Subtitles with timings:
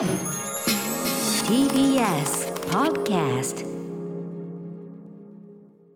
[0.00, 0.08] TBS
[2.70, 3.66] Podcast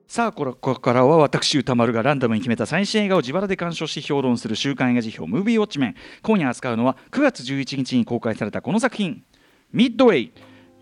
[0.06, 9.24] さあこここからは私歌丸がランダムに決めた最新映画を自腹で鑑賞し評論する週刊映画辞表「ムービーウォッチメン」今夜扱うのは9月11日に公開されたこの作品
[9.72, 10.32] 「ミッドウェイ」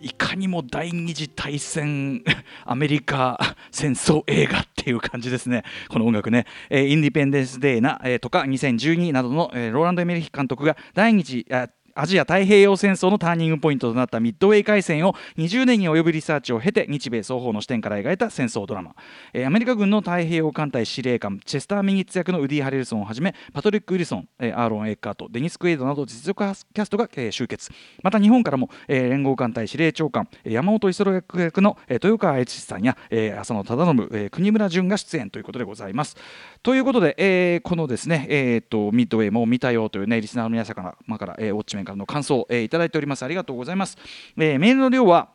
[0.02, 2.24] いかにも第二次大戦
[2.66, 3.38] アメリカ
[3.70, 18.94] 戦争映画っていう感じですね、この音楽ね、えーインディペンデンス・デーな、えーとか2012などの、えーローランド・エメリヒ監督が第二次あアジア太平洋戦争のターニングポイントとなったミッドウェー海戦を20年に及ぶリサーチを経て日米双方の視点から描いた戦争ドラマ、
[19.32, 27.70] えーアメリカ軍の太平洋艦隊司令官チェスター・ミニッツ役のウディ・ハレルソンをはじめパトリック・ウィルソン、えーアーロン・エッカートデニス・クエイドなど実力キャストが、えー集結。
[28.02, 36.16] また日本からも、えー連合艦隊司令長官山本五十郎役の、えー豊川悦司さんや、えー浅野忠信、えー国村淳が出演ということでございます。
[36.62, 43.98] ということで、えーこのですね、えーとミッドウェイも見たよというねリスナーの皆様から,、まあからえーウォッチメ年からの感想、えーいただいておりますありがとうございます、
[44.36, 45.28] えーメールの量は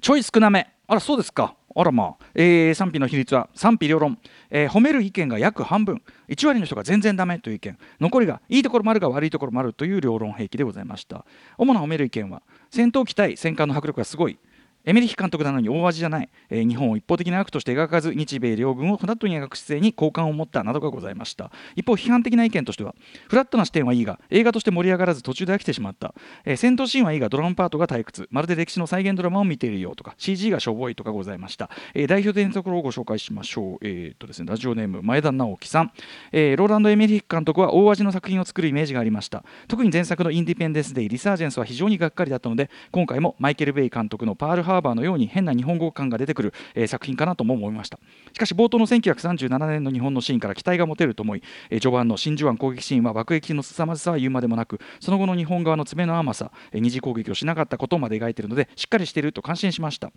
[0.00, 0.68] ちょい少なめ。
[0.86, 1.54] あらそうですか。
[1.74, 4.18] あらまあ、えー賛否の比率は賛否両論、
[4.50, 6.02] えー褒める意見が約半分。
[6.28, 7.78] 1割の人が全然ダメという意見。
[8.00, 11.24] 残りがいいところもあるが悪いところもあるという両論兵器でございました。
[11.56, 14.38] 主な褒める意見は戦闘機対戦艦の迫力がすごい。
[14.84, 21.50] エメリヒ監督なのに大味じゃない、えー日本を一方的な悪として描かず日米両軍をフラットに描く姿勢に好感を持ったなどがございました。
[21.76, 22.94] 一方批判的な意見としては
[23.28, 28.28] フラットな視点はいいが映画として盛り上がらず途中で飽きてしまった、えー戦闘シーンはいいがドラマパートが退屈。
[28.30, 35.92] まるで歴史の再現ドラマを見ているよとか CG がしょぼいとかございました、えー代表的なところをご紹介しましょう、えーっとですね、ラジオネーム前田直樹さん、
[36.32, 39.44] えーローランド・エメリヒ監督は大味の作品を作るイメージがありました。
[39.68, 47.98] 特に前作のインディペンデンス・デイ・リサージェンスは非常にがっかりだったので今回もマイケル・ベイ監督のパール・ハーバーのように変な日本語感が出てくる、えー作品かなとも思いました。
[48.32, 60.12] しかし冒頭の1937年の日本のシーンから期待が持てると思い、えー序盤の真珠湾攻撃シーンは爆撃の凄まじさは言うまでもなくその後の日本側の爪の甘さ、えー二次攻撃をしなかったことまで描いているのでしっかりしていると感心しました。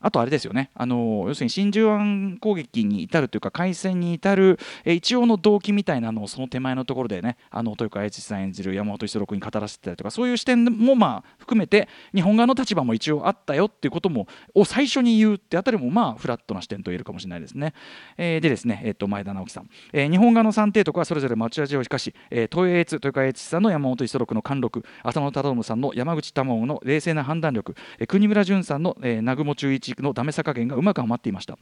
[0.00, 17.74] あとあれですよね、あの要するに真珠湾攻撃に至るというか、海戦に至る、えー一応の動機みたいなのをその手前のところでね、あの豊川悦司さん演じる山本五十六に語らせてたりとか、そういう視点もまあ含めて、日本側の立場も一応あったよっていうことこともを最初に言うってあたりも、まあ、フラットな視点と言えるかもしれないですね。
[18.16, 31.58] えーでですね、えー、と前田直樹さん、えー日本側の三帝徳はそれぞれ持ち味を生かし、えー、東映越豊川悦司さんの山本五十六の貫禄、浅野忠信さんの山口玉緒の冷静な判断力、えー国村淳さんの、えー南雲忠一のダメさ加減がうまくはまっていました、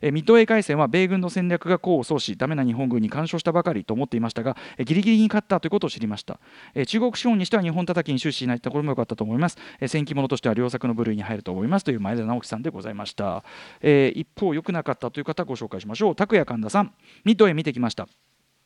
[0.00, 6.38] えーミッドウェー海戦は米軍の戦略が功を奏しダメな日本軍に干渉したばかりと思っていましたが、えーギリギリに勝ったということを知りました、
[6.74, 11.79] えー中国資本にしては日本叩きに終始しないところも良かったと思います、えー戦記物としては良作の部類に入ると思います。
[11.84, 13.44] という前田直樹さんでございました、
[13.80, 16.16] えー一方良くなかったという方ご紹介しましょう。
[16.16, 16.92] 拓也神田さん。
[17.24, 18.08] ミッドウェイ見てきました。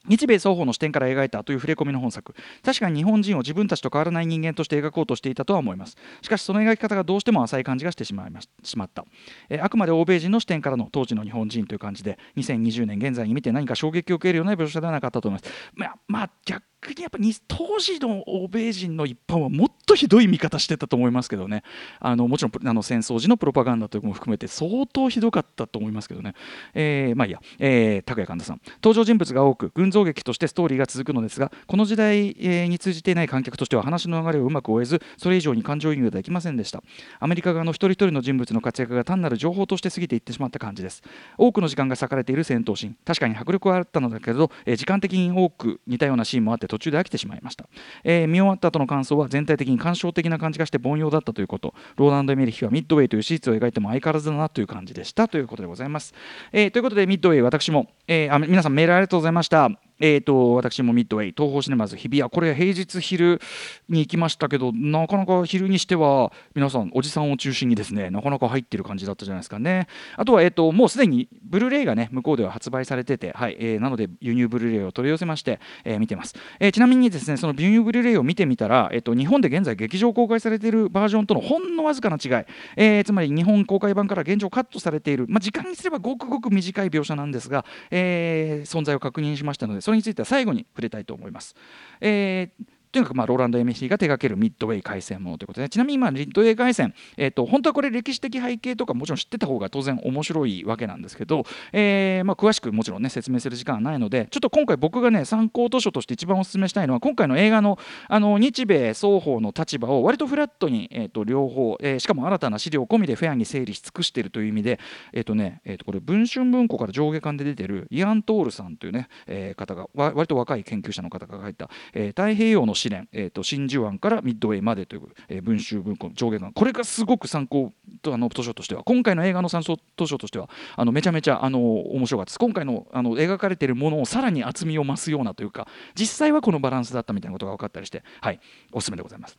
[0.08, 2.34] 日米双方の視点から描いたという触れ込みの本作。
[2.62, 5.96] 確かに日本人を自分たちと変わらない人間として描こうとしていたとは思います。
[6.22, 9.04] しかしその描き方がどうしても浅い感じがしてしまいまししまった、
[9.48, 15.54] えーあくまで欧米人の視点からの当時の日本人という感じで2020年現在に見て何か衝撃を受けるような描写ではなかったと思います。
[15.74, 16.62] まあ、まあ、逆
[16.94, 21.62] にやっぱに当時の欧米人の一般はもっとひどい見方してたと思いますけどね。
[21.98, 26.34] あのもちろんあの戦争時のプロパガンダというのも含めて相当ひどかったと思いますけどね、
[26.74, 28.60] えーまあいいや、えー、拓也神田さん。
[28.82, 32.34] 登場人物が多く群像劇としてストーリーが続くのですがこの時代、
[32.68, 36.82] に通じていない観客としては話の流れをうまく終えずそれ以上に感情移入ができませんでした。
[37.20, 41.02] アメリカ側の一人一人の人物の活躍が単なる情報として過ぎていってしまった感じです。
[41.38, 42.96] 多くの時間が割かれている戦闘シーン。
[43.04, 47.66] 確かに迫力はあったのだけど、え時間的に多く似たようなシーンもあって途中で飽きてしまいました、
[48.02, 51.74] えー見終わった後の感想は全体的に感傷的な感じがして凡庸だったということ。
[51.96, 56.14] ローランド・エメリヒはミッドウェイという史実を描いても相変わらずだなという感じでしたということでございます、
[56.52, 59.83] えーということでミッドウェイ私も、えーあ皆さんメールありがとうございました。
[60.00, 62.30] えー、と私もミッドウェイ東宝シネマズ日比谷。
[62.30, 63.40] これ平日昼
[63.88, 69.86] に行きましたけどなかなか昼にしては皆さんおじさんを中心にですねなかなか入ってる感じだったじゃないですかね。
[70.16, 82.44] あとは、えー、ともうすでにブルーレイがね向こうでは発売されてて、はいえーなので輸入ブルーレイを取り寄せまして、えー見てます、えーちなみにですねその輸入ブルーレイを見てみたら、えー、と日本で現在劇場公開されているバージョンとのほんのわずかな違い、
[82.76, 91.54] えーつまり日本公開版から現状カットされている、まあ、時間にすればごくごく短い描写なんですが、えー存在を確認しましたのでそれについては最後に触れたいと思います。
[92.00, 92.64] えー
[92.94, 114.78] とにかくまあローランド・エメヒが手掛けるミッドウェイ海戦ものということでちなみにまあミッドウェイ海戦、えー、と本当はこれ歴史的背景とかもちろん知ってた方が当然面白いわけなんですけど、えーまあ、詳しくもちろんね説明する時間はないのでちょっと今回僕がね参考図書として一番お勧めしたいのは今回の映画のあの日米双方の立場を割とフラットに、えー、と両方、えーしかも新たな資料込みでフェアに整理し尽くしているという意味で、
[115.12, 127.72] えーとねえー、とこれ文春文庫から上下巻で出てるイアン・トールさんというね、えー方が割と若い研究者の方が書いた、えー太平洋の試練、えー、と真珠湾からミッドウェイまでという、えー、文集文庫の上下巻これがすごく参考
[128.02, 128.82] とあの図書としては。
[128.84, 132.38] 今回の映画の参考図書としてはあのめちゃめちゃあの面白かったです。
[132.38, 138.40] 今回のあの描かれているものをさらに厚みを増すようなというか実際はこのバランスだったみたいなことが分かったりしてはい。
[138.72, 139.38] おすすめでございます。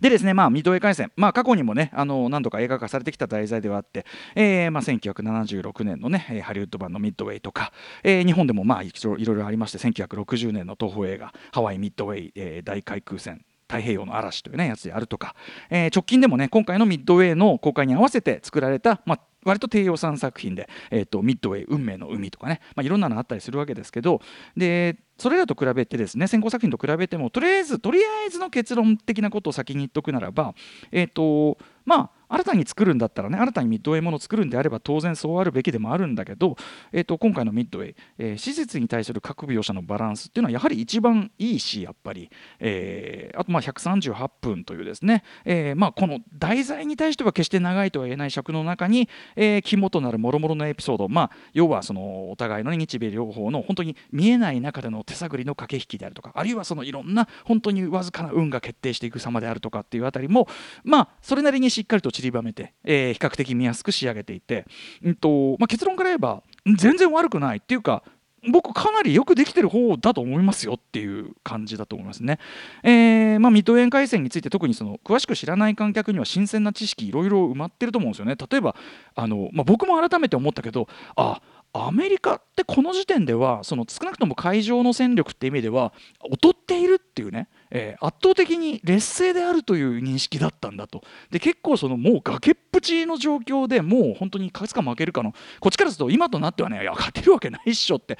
[0.00, 7.72] でですね、まあ、ミッドウェー海戦、まあ、過去にもね、あの何度か映画化されてきた題材ではあって、えーまあ、1976年のね、ハリウッド版のミッドウェイとか、
[8.04, 15.34] えー、日本でもまあいろいろありまして、1960年の東方映画、ハワイミッドウェイ、えー、大海空戦、太平洋の嵐という、ね、やつであるとか、
[15.68, 24.20] えー、直近でもね今回のミッドウェイの公開に合わせて作られた、まあ、割と低予算作品で、えーと、ミッドウェイ運命の海とかね、まあ、いろんなのあったりするわけですけど
[24.56, 30.54] でそれらと比べてですね先行作品と比べてもとりあえずとりあえずの結論的なことを先に言っとくならば
[30.92, 36.56] えっ、ー、とまあ新たに作るんだったらね新たにミッドウェイものを作るんであれば当然そうあるべきでもあるんだけど、
[36.92, 42.30] えー、と今回のミッドウェイ、えー、施設に対する各描写のバランスっていうのはやはり一番いいしやっぱり、
[42.60, 60.48] えー、あとまあ138分というですね、えー、まあこの題材に対しては決して長いとは言えない尺の中に、えー、肝となる諸々のエピソード、まあ、要はそのお互いの日米両方の本当に見えない中での手探りの駆け引きであるとかあるいはそのいろんな本当にわずかな運が決定していく様であるとかっていうあたりも
[60.84, 64.66] まあそれなりにしっかりと散りばめて、えー、比較的見やすく仕上げていて、
[65.04, 66.42] うんとまあ、結論から言えば
[66.76, 68.02] 全然悪くないっていうか
[68.50, 72.38] 僕かなりよくできてる方だと思いますよっていう感じだと思いますね。
[72.82, 78.36] えーまあ、ミッドウェー海戦について特にその詳しく知らない観客には新鮮な知識いろいろ埋まってると思うんですよね。
[78.36, 78.74] 例えば
[79.14, 81.40] あの、まあ、僕も改めて思ったけどあ
[81.72, 85.92] アメリカってこの時点ではその少なくとも海上の戦力って意味では
[86.30, 91.02] 劣っているっていうねえー、圧倒的に劣勢であるという認識だったんだと。
[91.30, 98.18] で結構そのもう崖っぷちの状況でもう本当に勝つか負けるかのこっちからすると今となってはねいや勝てるわけないっしょって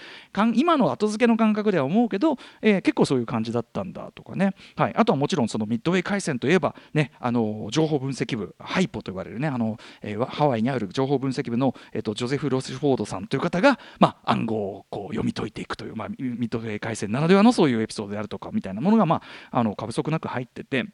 [0.55, 20.85] 今の後付けの感覚では思うけど、えー、結構そういう感じだったんだとかね、はい、あとはもちろんそのミッドウェー海戦といえば、ね、あの情報分析部ハイポと呼ばれるねあの、えー、ハワイにある情報分析部の、えーと、ジョゼフ・ロスフォードさんという方が、まあ、暗号をこう読み解いていくという、まあ、ミッドウェー海戦ならではのそういうエピソードであるとかみたいなものが、まあ、あの過不足なく入ってて、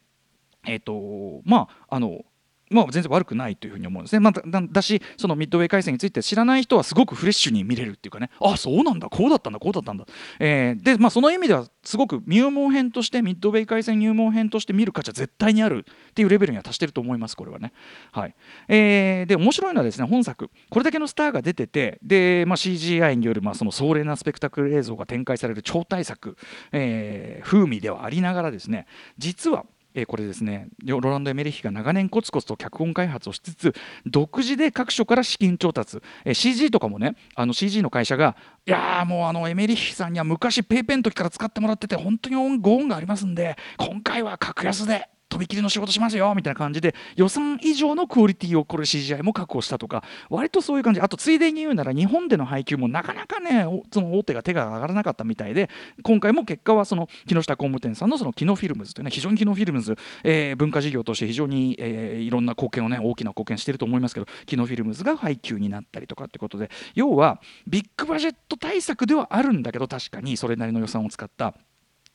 [0.66, 2.22] えーとまあ、あの
[2.70, 4.20] まあ、全然悪くないというふうに思うんですね。
[4.20, 10.06] まあ、だだしそのミッドウェー回線について知らない人はすごくフレッシュに見れるっていうかねあそうなんだこうだったんだこうだったんだ。
[10.40, 17.72] えー、で、まあ、その意味ではすごく入門編としてミッドウェー回線入門編として見る価値は絶対にあるっていうレベルには達してると思いますこれはね。
[18.12, 18.34] はい
[18.68, 26.36] えー、で面白いのはですね本作これだけのスターが出ててで、まあ、CGI によるまあその壮麗なスペクタクル映像が展開される超大作、
[26.72, 28.86] えー、風味ではありながらですね
[29.18, 33.74] 実はえこれですねロランド・エメリヒが長年コツコツと脚本開発をしつつ
[34.04, 38.36] 独自で各所から資金調達、え CG とかもねあの CG の会社が
[38.66, 51.00] いやもうあのエメリヒさんには昔 PayPay の時から使ってもらってて本当にご恩がありますんで今回は格安でとびきりの仕事しますよみたいな感じで予算以上のクオリティをこれ CGI も確保したとか割とそういう感じ。
[51.00, 55.70] あとついでに言うなら日本での配給もなかなかねその大手が手が上がらなかったみたいで
[56.02, 71.54] 今回も結果はその木下工務店さんのそのキノフィルムズというね非常にキノフィルムズ、え、文化事業として非常に、えー、いろんな貢献をね大きな貢献してると思いますけどキノフィルムズが配給になったりとかってことで要はビッグバジェット対策ではあるんだけど確かにそれなりの予算を使った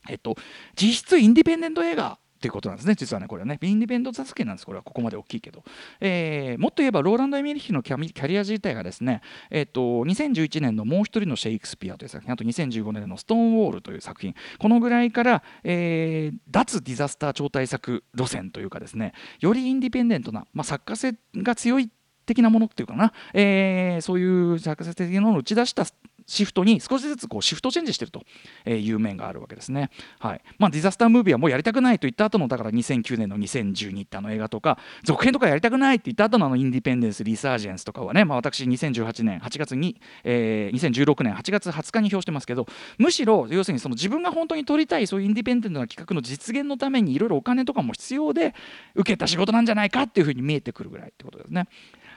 [0.07, 0.35] えっと、
[0.81, 4.83] 実質インディペンデント映画っていうことなんですね、実はね、これはね、インディペンド助けなんです、これは。
[4.83, 5.61] ここまで大きいけど。
[5.99, 9.21] えー、もっと言えば、ローランド・エミリヒのキャリア自体がですね、
[9.51, 19.11] えーと、2011年のもう一人のシェイクスピアという作品、あと2015年のストーンウォールという作品、このぐらいから、えー、脱ディザスター超大作路線というかですね、
[19.41, 21.89] よりインディペンデントな、まあ、作家性が強い
[22.25, 25.83] 的なものっていうかな、えー、そういう作家性的なものを打ち出した
[26.29, 28.23] シフトに少しずつこうシフトチェンジしてると
[28.69, 29.89] いう面があるわけですね。
[30.19, 42.67] はいまあ、ディザスタームービーはもうやりたくないと言った後のだから2009年の2012ってあの映画とか続編とかやりたくないって言った後のあのインディペンデンス・リサージェンスとかはね、まあ、私2018年8月に、えー、2016年8月20日に表してますけど
[42.99, 48.53] むしろ要するにその自分が本当に撮りたいそういうインディペンデントな企画の実現のためにいろいろお金とかも必要で
[48.95, 51.67] 受けた仕事なんじゃないかっていうふうに見えてくるぐらいってことですね。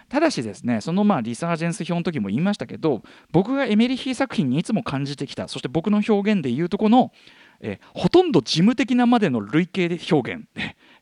[0.08, 7.12] ただしですねそのまあリサージェンス表の時も言いましたけど僕がエメリヒー作品にいつも感じてきたそして僕の表現で言うとこの、
[7.60, 10.46] えほとんど事務的なまでの累計で表現。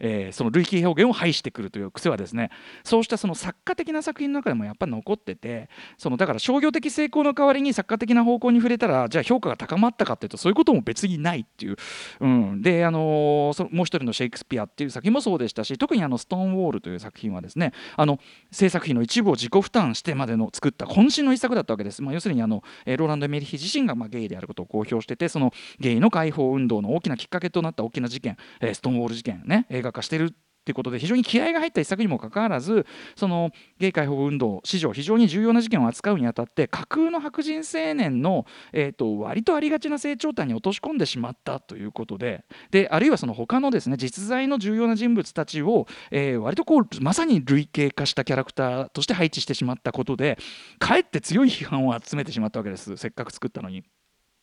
[0.00, 2.50] えー、その類型表現を排してくるという癖はですね
[2.84, 11.76] そうしたその作家的な作品の中でもやっぱ残っててそのだから商業的成功の代わりに作家的な方向に触れたらじゃあ評価が高まったかっていうとそういうことも別にないっていう、
[12.20, 18.18] うん、であのそもう一人のシェイクスピアっていう作品もそうでしたし特にあのストーンウォールという作品はですねあの
[18.50, 50.38] 制作費の一部を自己負担してまでの作った渾身の一作だったわけです、まあ、要するにあのえローランド・エメリヒ自身がまあゲイであることを公表しててそのゲイの解放運動の大きなきっかけとなった大きな事件、えー、ストーンウォール事件ね映画化してるってことで非常に気合が入った一作にもかかわらずそのゲイ解放運動史上非常に重要な事件を扱うにあたって架空の白人青年の、えーと、割とありがちな成長点に落とし込んでしまったということでであるいはその他のですね実在の重要な人物たちを、えー、割とこうまさに類型化したキャラクターとして配置してしまったことで
[50.78, 53.82] かえって強い批判を集めてしまったわけですせっかく作ったのに。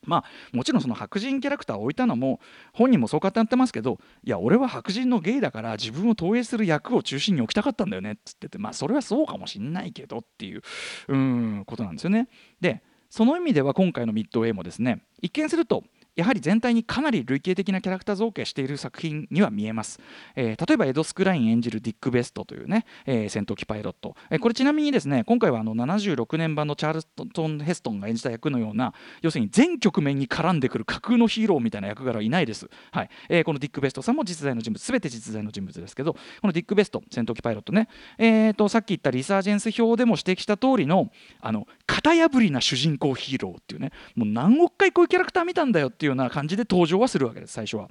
[0.07, 0.23] まあ
[0.55, 2.39] もちろんその白人キャラクターを置いたのも
[2.73, 10.61] 本人もそう語ってますけどいや俺は白人のゲイだから自分を投影する役を中心に置きたかったんだよねっつっててまあそれはそうかもしんないけどっていう
[11.09, 12.29] うんことなんですよね。
[12.61, 15.83] でその意味では今回のミッドウェイもですね一見すると
[16.17, 19.99] やはり全体にかなり類型的なキャラクター造形している作品には見えます、
[20.35, 33.09] えー、例えばエド・スクライン演じるディック・ベストというね、えー、戦闘機パイロット、えー、これちなみにですね今回はあの76年版のチャールトン・ヘストンが演じた役のような要するに全局面に絡んでくる架空のヒーローみたいな役柄はいないです、はい。
[33.29, 47.89] えー、このディック・ベストさんも実在の人物全て実在の人物ですけどこのディック・ベスト戦闘機パイロットね、えーと、さっき言ったリサージェンス表でも指摘した通りのあの型破りな主人公ヒーローっていうねもう何億回こういうキャラクター見たんだよっていうような感じで登場はするわけです最初は。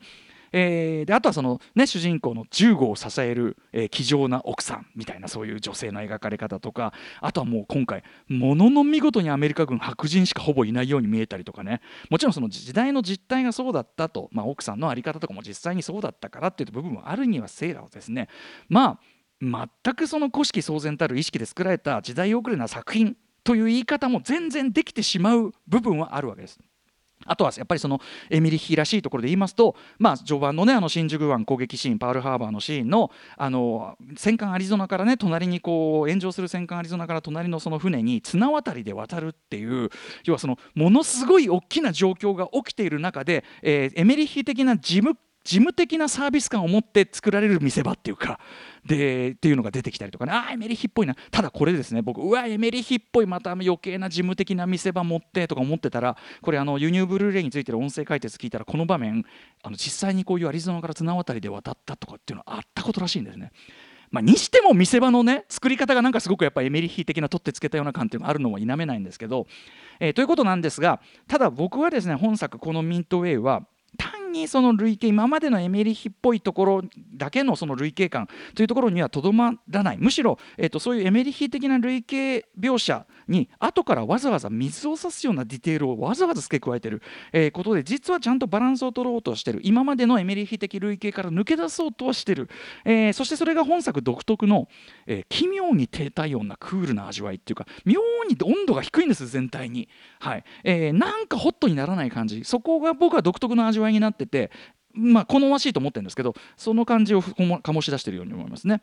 [0.52, 11.80] えー、であとはその、ね、主人公の銃後を支える、えー、気丈な奥さんみたいなそういう女性の描かれ方とかあとはもう今回ものの見事にアメリカ軍白人しかほぼいないように見えたりとかね
[12.10, 18.28] もちろんその時代の実態がそうだったと、まあ、奥さんの在り方とかも実際にそうだったからっていう部分もあるにはせいらをですね
[18.68, 19.00] まあ
[19.42, 26.58] 全くその古式騒然たる意識で作られた時代遅れな作品という言い方も全然できてしまう部分はあるわけです。
[27.24, 39.90] あとはやっぱりそのエミリヒらしいところで言いますと、まあ、序盤のねあの新宿湾攻撃シーンパールハーバーのシーンのあの戦艦アリゾナからね隣にこう炎上する戦艦アリゾナから隣のその船に綱渡りで渡るっていう
[40.24, 48.40] 要はそのものすごい大きな状況が起きている中で、えー、エメリヒ的な事務事務的なサービス感を持って作られる見せ場っていうか
[48.84, 50.32] でっていうのが出てきたりとかね。
[50.32, 51.14] ああエメリヒっぽいな。
[51.30, 53.26] ただこれですね僕うわエメリヒっぽい。
[53.26, 59.24] また余計な事務的な見せ場持ってとか思ってたらこれあの輸入ブルーレイについてる音声解説聞いたらこの場面
[59.62, 63.52] あの実際にこういうアリゾナから綱渡りで渡ったとかっていうのはあったことらしいんですね。
[64.10, 69.46] まあ、にしても見せ場のね作り方がなんかすごくやっぱエメリヒ的な取ってつけたような感っていうのがあるのも否めないんですけど、
[69.98, 73.66] えー、ということなんですがただ僕はですね本作このミントウェイは
[74.36, 76.82] にその類型今までのエメリヒっぽいところ
[77.14, 79.98] だけのその類型感というところにはとどまらない。
[79.98, 87.02] むしろ、えーと、そういうエメリヒ的な類型描写に後からわざわざ水を差すようなディテールをわざわざ付け加えてる、
[87.32, 89.60] えー、ことで実はちゃんとバランスを取ろうとしてる。
[89.62, 92.48] 今までのエメリヒ的類型から抜け出そうとはしてる、
[92.84, 94.68] えー、そしてそれが本作独特の、
[95.06, 99.88] えー、奇妙に低体温なクールな味わいっていうか妙に温度が低いんです全体に、
[100.20, 100.44] はい。
[100.64, 102.44] えー、なんかホットにならない感じ。
[102.44, 104.50] そこが僕は独特の味わいになってて
[104.92, 108.82] まあ好ましいと思ってるんですけどその感じを醸し出してるように思いますね。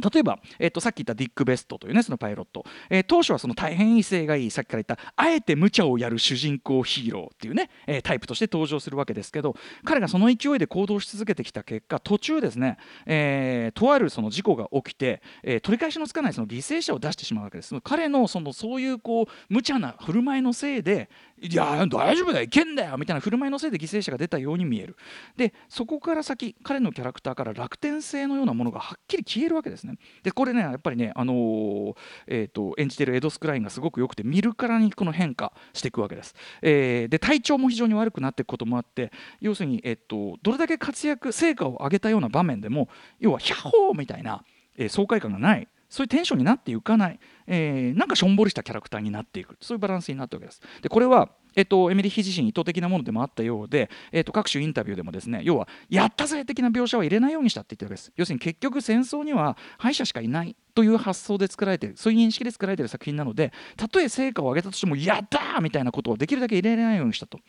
[0.00, 9.54] 例えば、えーと、さっき言ったディック・ベストというねそのパイロット、えー、当初はその大変威勢がいいさっきから言ったあえて無茶をやる主人公ヒーローっていうね、えー、タイプとして登場するわけですけど
[9.84, 17.74] 彼がその勢いで行動し続けてきた結果途中ですね、えー、とあるその事故が起きて、えー、取り返しのつかないその犠牲者を出してしまうわけです。
[17.82, 21.08] 彼のそのそういうこう無茶な振る舞いのせいで
[21.40, 24.96] いや大丈夫だよいけんだよみたいな振る舞いのせいで犠牲者が出たように見える。
[25.36, 29.89] でそこから先彼のキャラクターから楽天性のようなものがはっきり消えるわけですね。
[30.22, 31.94] でこれねやっぱりね、あのー、
[32.26, 44.44] えーと、演じてるエド・スクラインがすごく良くて見るからにこの変化していくわけです、えー、で体調も非常に悪くなっていくこともあって要するに、えーと、どれだけ活躍成果を上げたような場面でも要はヒャッホーみたいな、
[44.76, 45.68] えー、爽快感がない。
[45.90, 47.18] そういうテンションになっていかない、
[47.48, 49.56] えー、なんかしょんぼりしたキャラクターになっていく。
[49.60, 50.62] そういうバランスになったわけです。
[50.82, 58.12] でこれはえっと、エミリヒ自身意図的なものでもあったようで、えっと、各種インタビューでもですね要はやったぜ的な描写は入れないようにしたって言ってるわけです。
[58.16, 67.40] 要するに結局戦争には敗者しかいないという発想で作られてるそういう認識で作られてる作品なのでたとえ成果を上げたとしてもやったーみたいなことをできるだけ入れられないようにしたと。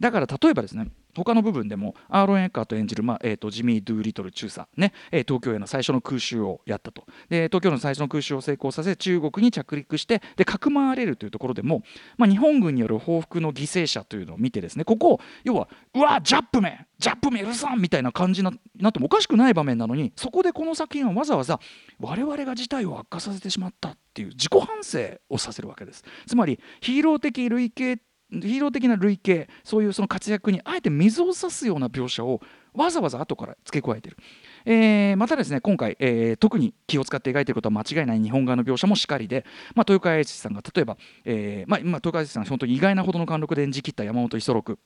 [0.00, 0.88] だから例えばですね
[1.24, 7.04] 他の部分でもアーロン・エッカート演じる、まあえー、とジミー・ドゥリトル中佐、ねえー東京への最初の空襲をやったと。
[7.28, 11.82] で東京の最初の空襲を成功させ中国に着陸してでかくまわれるというところでも、
[12.16, 21.60] まあ、日本軍による報復の犠牲者というのを見てですねここ要はうわジャップメンジャップメルさんみたいな感じになってもおかしくない場面なのにそこでこの作品はわざわざ
[22.00, 26.02] 我々が事態を悪化させてしまったっていう自己反省をさせるわけです。
[26.26, 32.40] つまりヒーロー的類型ヒーロー的な類型そういうその活躍にあえて水を差すような描写を
[32.74, 34.16] わざわざ後から付け加えてる、
[34.64, 44.78] えーまたですね今回、えー特に気を使って描いてることは間違いない日本側の描写もしかりで、まあ、豊川栄一さんが例えば、えーまあ、今豊川栄一さんが本当に意外なほどの貫禄で演じきった山本五十六。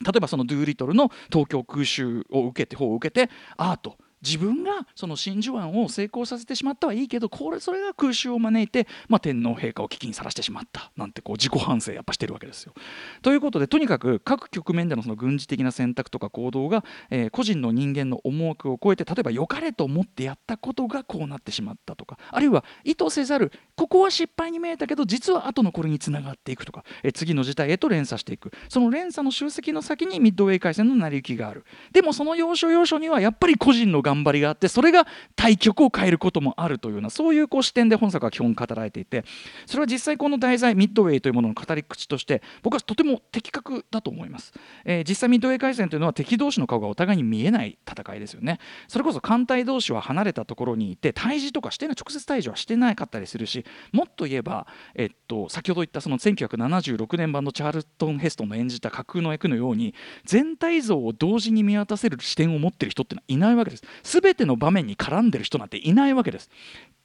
[0.00, 3.96] 例えばそのドゥーリトルの東京空襲を受けて方を受けてアート。
[4.22, 12.74] 自分がその真珠湾を成功させてしまったはいいけどこれそれが空襲を招いて、まあ、天皇陛下を危機にさらしてしまったなんてこう自己反省やっぱしてるわけですよ。
[13.22, 39.24] ということでとにかく各局面でのその軍事的な選択とか行動が、えー個人の人間の思惑を超えて例えば良かれと思ってやったことがこうなってしまったとかあるいは意図せざるここは失敗に見えたけど実は後のこれにつながっていくとか、えー次の事態へと連鎖していくその連鎖の集積の先にミッドウェー海戦の成り行きがあるでもその要所要所にはやっぱり個人の頑張りがあってそれが対局を変えることもあるというようなそういうこう視点で本作は基本語られていて
[39.66, 44.52] それは実際この題材ミッドウェイというものの語り口として僕はとても的確だと思います、
[44.84, 48.58] えー実際ミッドウェイ海戦というのは敵同士の顔がお互いに見えない戦いですよね。
[48.88, 63.82] それこそ艦隊同士は離れたところにいて対峙とかしてない直接対峙はしてなかったりするしもっと言えば、えっと、先ほど言ったその1976年版のチャールトン・ヘストンの演じた架空の役のように全体像を同時に見渡せる視点を持ってる人ってのはいないわけです。
[64.02, 66.50] 全ての場面に絡んでる人なんていないわけです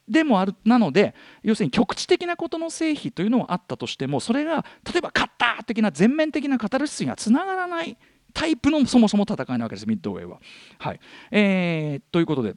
[0.08, 7.98] でもあるなので要するに局地的なことの成否というのはあったとしてもそれが例えば勝った的な全面的なカタルシスにはつながらない
[8.34, 10.40] タイプのそもそも戦いなわけですミッドウェーは。
[10.80, 11.00] はい
[11.32, 12.56] えーということで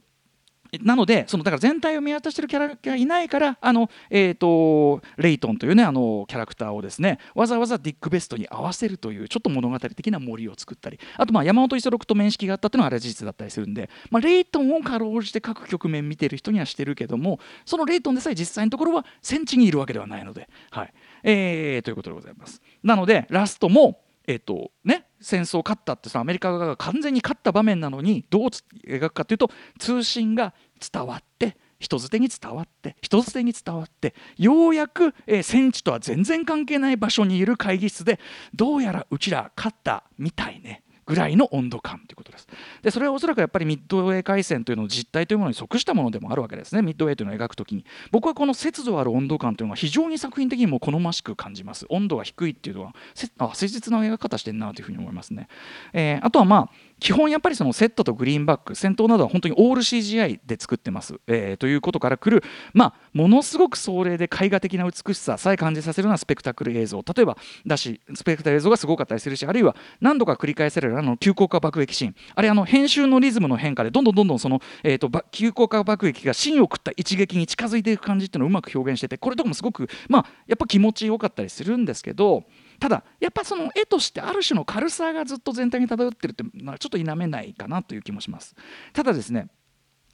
[0.81, 10.99] なのでそのだから全体を見渡してるキャラがいないからあの、えー、とレイトンというねあのキャラクターをですねわざわざディック・ベストに合わせるというちょっと物語的な森を作ったり。
[11.15, 20.93] あとまあ山本五十六と面識があったというのはあれは事実だったりするんで、まあ、レイトンをかろうじて各局面見てる人にはしてるけどもそのレイトンでさえ実際のところは戦地にいるわけではないので、はい。
[21.23, 22.61] えーということでございます。
[22.83, 28.49] なのでラストもえっとね、戦争勝ったってさアメリカ側が完全に勝った場面なのにどう
[28.85, 30.53] 描くかというと通信が
[30.91, 38.19] 伝わって人づてに伝わって人づてに伝わってようやく、えー戦地とは全然関係ない場所にいる会議室で
[38.53, 42.26] どうやらうちら勝ったみたいねぐらいの温度感ということ。
[42.37, 42.47] です。
[42.83, 46.81] でそれはおそらくやっぱりミッドウェー海戦というのの実態というものに即したものでもあるわけですね。
[46.81, 47.85] ミッドウェーというのを描くときに。
[48.11, 51.85] 僕はこの節度ある温度感というのは非常に作品的にも好ましく感じます。
[51.89, 55.47] 温度が低いっていうのはせあ誠実な描き方してるなというふうに思いますね、
[55.93, 67.03] えーあとはまあ基本やっぱりそのセットとグリーンバック戦闘などは本当にオール CGI で作ってます、えーということからくる、まあ、ものすごく壮麗で絵画的な美しささえ感じさせるようなスペクタクル映像。
[67.15, 72.15] 例えばだしスペクタル映像がすごかったりするしあるいは何度か繰り返されるあの急降下爆撃シーン。
[72.35, 82.43] あれあの編集のリズムの変化でどんどんどんどんその、えー、と急降下爆撃が芯を食った一撃に近づいていく感じっていうのをうまく表現しててこれとかもすごくまあやっぱ気持ちよかったりするんですけど
[82.79, 88.55] ただやっぱその絵としてある種の軽さがずっと全体に漂ってるっていうのはちょっと否めないかなという気もします。
[88.93, 89.47] ただですね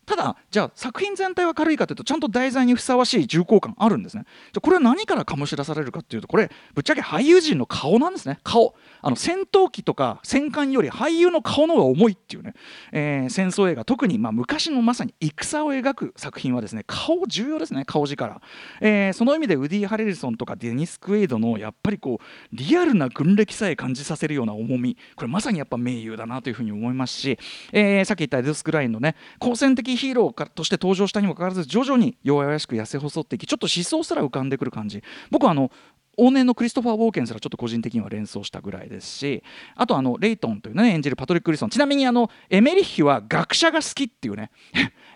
[0.05, 4.25] ただじゃあ作品全体は軽いかというとちゃんと題材にふさわしい重厚感あるんですね。
[4.51, 8.39] じゃこれは何から醸し出されるかっていうとこれぶっちゃけ俳優陣の顔なんですね。
[8.43, 8.75] 顔。
[9.01, 12.53] あの戦闘機とか戦艦より俳優の顔の方が重いっていうね、
[12.91, 17.83] えー戦争映画特にまあ昔のまさに戦を描く作品はですね顔重要ですね。
[17.85, 18.41] 顔力、
[18.81, 24.97] えーその意味でウディ・ハレルソンとかデニス・クエイドのやっぱりこうリアルな軍歴さえ感じさせるような重み。
[25.15, 27.37] これまさにやっぱ名優だなというふうに思いますし、
[27.71, 35.03] えーさっき言ったエドス・クラインのね好戦的ヒーローかとして登場したにもかかわらず徐々に弱々しく痩せ細っていきちょっと思想すら浮かんでくる感じ。
[35.31, 35.71] 僕はあの
[36.17, 39.43] 往年のクリストファー・ウォーケンすらちょっと個人的には連想したぐらいですし
[39.75, 41.69] あとあのレイトンというね演じるパトリック・ウィルソン。
[41.69, 44.51] ちなみにあのエメリッヒは学者が好きっていうね。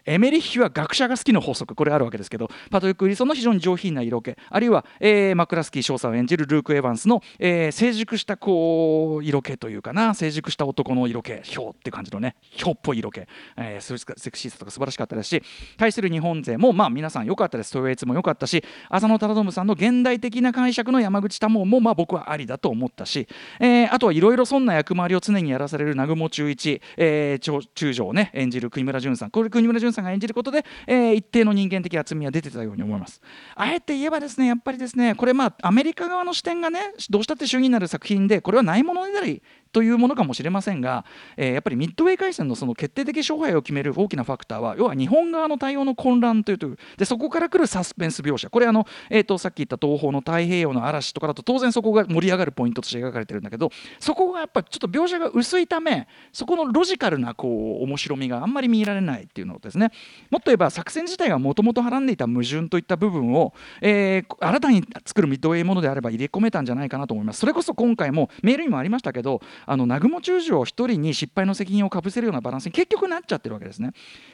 [0.07, 13.21] エメリッヒは学者が好きの法則これあるわけですけどパトリック・ウィルソンの非常に上品な色気あるいは、えーマクラスキー少佐を演じるルーク・エヴァンスの、えー成熟したこう色気というかな成熟した男の色気ひょうって感じのねひょうっぽい色気、
[13.57, 15.43] えーセクシーさとか素晴らしかったですし
[15.77, 17.71] 対する日本勢もまあ皆さん良かったです。
[17.71, 23.27] トヨエイツも良かったし浅野忠信さんの現代的な解釈の山口多門もまあ僕はありだと思ったし、
[23.59, 33.21] えー、あとはいろいろそんな役回りを常にやらされる南雲中一、えー、中将をね演じる国村淳さんこれ国村淳さんさんが演じることで、えー、一定の人間的厚みは出てたように思います。
[33.55, 39.41] あえて言えばですねやっぱりですねこれまあアメリカ側の視点がねどうしたって主義になる作品でこれはないものねだり
[39.77, 48.49] というものかもしれませんが、えー、やっぱりミッドウェー回戦のその決定的勝敗を決める大きなファクターは要は日本側の対応の混乱というとでそこから来るサスペンス描写。
[48.49, 59.91] これあの、えーと、さっき言った東方の太平洋の嵐とかだと当然そこが盛り上がるポイントとして描かれてるんだけどそこがやっぱちょっと描写が薄いためそこのロジカルなこう面白みがあんまり見られないっていうのですね。
[60.31, 67.39] もっと言えば作戦自体がもともとはらんでいた矛盾といった部分を、えー、新たに作るミッドウェイものであれば入れ込めたんじゃないかなと思います。
[67.39, 73.91] それこそ今回もメールにもありましたけどあの南雲中将1人に失敗の責任をかぶせるようなバランスに結局なっちゃってるわけですね。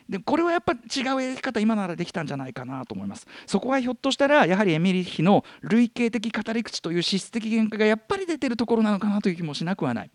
[0.07, 3.27] でこれはやっぱ違うやり方今ならできたんじゃないかなと思います。
[3.47, 10.11] そこはひょっとしたらやはりエミリヒの類型的語り口という資質的限界がやっぱり出てるところなのかなという気もしなくはない。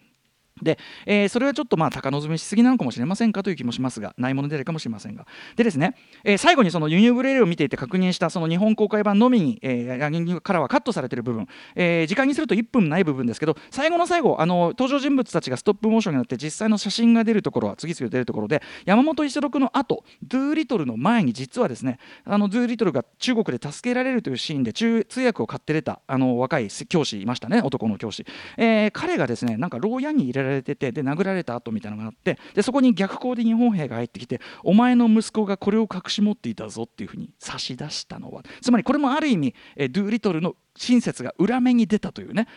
[0.62, 5.26] で、えー、それはちょっとまあ高望みしすぎなのかもしれませんかという気もしますがないものであるかもしれませんが。
[5.56, 5.94] でですね、
[6.24, 42.48] えー、最後にその輸入ブレールを見ていて確認したその日本公開版のみに、えー、からはカットされている部分、えー、時間にすると1分ない部分ですけど最後の最後あの登場人物たちがストップモーションになって実際の写真が出るところは次々出るところで山本五十六の後ドゥーリトルの前に実はですねあのドゥーリトルが中国で助けられるというシーンで中通訳を買って出たあの若い教師いましたね男の教師、えー、彼がですねなんか牢屋に入れられられててで殴られた後みたいなのがあってでそこに逆光で日本兵が入ってきてお前の息子がこれを隠し持っていたぞっていうふうに差し出したのはつまりこれもある意味、えドゥーリトルの親切が裏目に出たというね、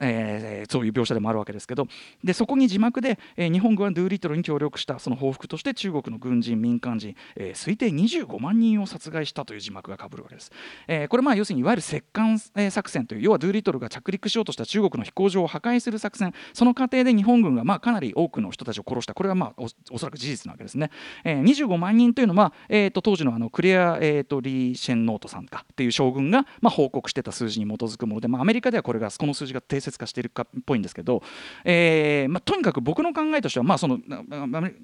[0.00, 1.86] えー、そういう描写でもあるわけですけど
[2.22, 10.50] でそこに字幕で、えー、日本軍はドゥーリトルに協力したその報復として中国の軍人民間人、えー、推定25万人を殺害したという字幕がかぶるわけです、
[10.86, 16.32] えー、これまあ要するにいわゆる折艦、え、作戦という要はドゥーリトルが着陸しようとした中国の飛行場を破壊する作戦。
[16.52, 19.14] その過程で日本軍がまあかなり多くの人たちを殺した。
[19.14, 20.90] これはまあおそらく事実なわけですね、
[21.24, 31.22] えー、25万人というのは、えー、と当時のあのクレア、えー、とリー・シェンノートさんかっていう将軍が、まあ、報告してた数字に基づくもので、まあ、アメリカではこれがこの数字が定説化しているかっぽいんですけど、
[31.64, 33.98] えーまあ、とにかく僕の考えとしては、まあ、その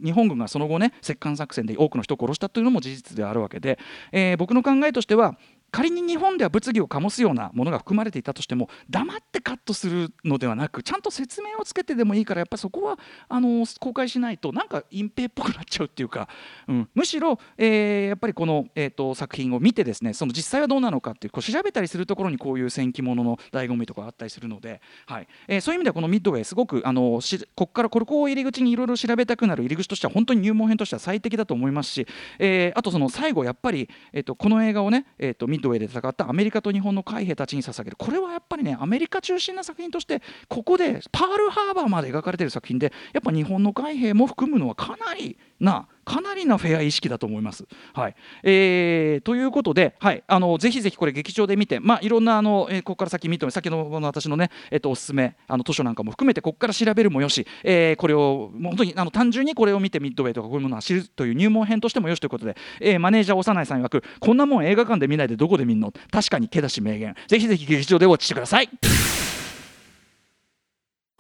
[0.04, 3.78] 日本軍がその後ね折艦作戦で多くの人を殺したというのも事実であるわけで、
[4.12, 5.36] えー、僕の考えとしては
[5.70, 12.98] 仮に日本では物議を醸すようなものが含まれていたとしても黙ってカットするのではなくちゃんと説明をつけてでもいいからやっぱそこは
[13.28, 16.28] あの公開しないとなんか隠蔽っぽくなっちゃうっていうか、
[16.68, 25.28] うん、むしろ、えー、やっぱりこの、えーと、作品を見てですねその実際はどうなのかっていうこう調べたりするところにこういう戦記物の醍醐味とかあったりするので、はい。
[25.48, 27.20] えー、そういう意味ではこのミッドウェイすごくあの
[27.54, 32.06] ここからここを入り口にいろいろ調べたくなる入り口としては本当に入門編としては最適だと思いますし、
[32.38, 37.96] えー、あとその最後やっぱり、えーと、この映画をね、えーとミッドウェイで戦ったアメリカと日本の海兵たちに捧げる。
[37.96, 47.66] これはやっぱりねアメリカ中心な作品としてここでパールハーバーまで描かれてる作品でやっぱ日本の海兵も含むのはかなりなかなりなフェア意識だと思います。
[47.92, 48.14] はい
[48.44, 65.92] えー、ということで、はい、あのぜひぜひこれ劇場で見て、まあ、いろんなあの、えー、ここから先見て先の私のね、えー、とおすすめあの図書なんかも含めてここから調べるもよし、えー、これをもう本当にあの単純にこれを見てミッドウェイとかこういうものを知るという入門編としてもよしということで、えー、マネージャー幼いさん曰くこんなもん映画館で見ないでどこで見んの？
[66.12, 68.68] 確かに手出し名言ぜひぜひ劇場でウォッチしてください。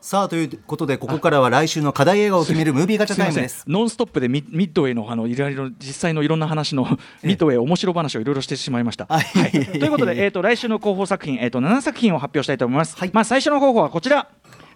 [0.00, 3.64] さあということでここからは来週の課題映画を決めるムービーガチャタイムです。
[3.66, 6.86] ノンストップでミッドウェイのあのいろいろ実際のいろんな話の
[7.22, 9.06] ミッドウェイ面白話をいろいろしてしまいました。
[9.10, 12.94] はい、ということで、 えーと、来週の候補作品、えーと、と7作品を発表したいと思います。
[12.96, 14.28] はい、まあ、最初の候補はこちら。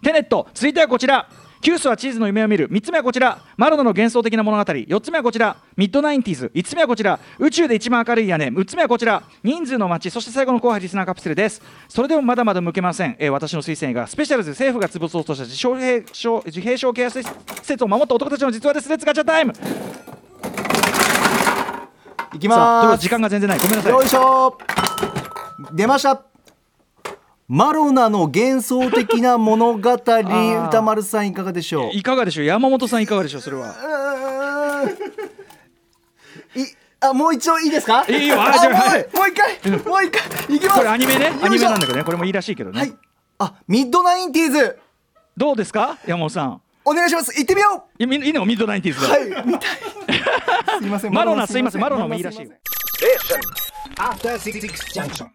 [0.02, 0.48] テネット。
[0.54, 1.28] 続いてはこちら
[1.61, 2.70] キュースはチーズの夢を見る。
[2.70, 3.38] 3つ目はこちら。
[3.59, 4.62] マロナの幻想的な物語。
[4.62, 5.57] 4つ目はこちら。
[5.77, 6.51] ミッドナインティーズ。
[6.55, 7.20] 5つ目はこちら。
[7.38, 8.46] 宇宙で一番明るい屋根。
[8.46, 9.23] 6つ目はこちら。
[9.42, 10.11] 人数の町。
[10.11, 11.61] そして最後の後輩リスナーカプセルです。
[11.88, 14.51] それでもまだまだ負けません、えー、私の推薦がスペシャルズ。
[14.51, 17.23] 政府が潰そうとした自閉症自閉症ケア施
[17.62, 18.88] 設を守った男たちの実話です。
[18.88, 19.53] Let's ガチャタイム。
[22.35, 23.03] いきます。
[23.03, 23.59] 時間が全然ない。
[23.59, 23.92] ごめんなさい。
[23.92, 24.57] よいしょ。
[25.73, 26.30] 出ました
[27.52, 29.92] マロナの幻想的な物語。
[29.92, 31.96] 宇多丸さんいかがでしょう？
[31.96, 32.44] いかがでしょう？
[32.44, 33.40] 山本さんいかがでしょう？
[33.40, 33.74] それは。
[36.54, 36.60] い
[37.00, 38.04] あもう一応いいですか？
[38.08, 38.36] いいよ。
[38.36, 38.54] もうもう
[39.28, 40.22] 一回もう一回。
[40.56, 40.78] いきます。
[40.78, 41.32] これアニメね？
[41.42, 42.04] アニメなんだけどね。
[42.04, 42.94] これもいいらしいけどね、はい、
[43.40, 44.78] あミッドナインティーズ。
[45.36, 45.98] どうですか？
[46.06, 46.62] 山本さん。
[46.84, 47.36] お願いします。
[47.36, 48.02] 行ってみよう。
[48.04, 48.44] いいいの？
[48.46, 49.24] ミッドナインティーズはい。
[49.44, 49.70] 見たい。
[50.82, 51.12] すいません。
[51.12, 51.80] マロナすいません。
[51.80, 52.48] マロナもいいらしいえ
[54.00, 55.26] After 66 junction.